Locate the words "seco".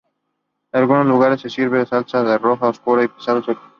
3.43-3.61